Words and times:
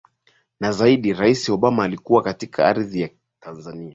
na 0.59 0.71
zaidi 0.71 1.13
Rais 1.13 1.49
Obama 1.49 1.83
alipokuwa 1.83 2.23
katika 2.23 2.67
ardhi 2.67 3.01
ya 3.01 3.09
Tanzania 3.39 3.89